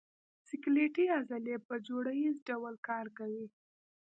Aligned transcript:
سکلیټي 0.47 1.05
عضلې 1.17 1.55
په 1.67 1.75
جوړه 1.87 2.11
ییز 2.21 2.37
ډول 2.49 2.75
کار 2.87 3.05
کوي. 3.17 3.45